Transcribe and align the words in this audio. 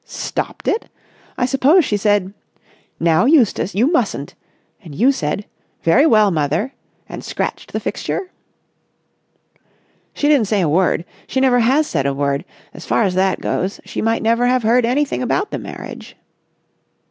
"Stopped 0.03 0.67
it? 0.67 0.89
I 1.37 1.45
suppose 1.45 1.85
she 1.85 1.95
said 1.95 2.33
'Now, 2.99 3.25
Eustace, 3.25 3.75
you 3.75 3.85
mustn't!' 3.91 4.33
and 4.83 4.95
you 4.95 5.11
said 5.11 5.45
'Very 5.83 6.07
well, 6.07 6.31
mother!' 6.31 6.73
and 7.07 7.23
scratched 7.23 7.71
the 7.71 7.79
fixture?" 7.79 8.31
"She 10.15 10.27
didn't 10.27 10.47
say 10.47 10.61
a 10.61 10.67
word. 10.67 11.05
She 11.27 11.39
never 11.39 11.59
has 11.59 11.85
said 11.85 12.07
a 12.07 12.15
word. 12.15 12.45
As 12.73 12.83
far 12.83 13.03
as 13.03 13.13
that 13.13 13.41
goes, 13.41 13.79
she 13.85 14.01
might 14.01 14.23
never 14.23 14.47
have 14.47 14.63
heard 14.63 14.85
anything 14.87 15.21
about 15.21 15.51
the 15.51 15.59
marriage." 15.59 16.17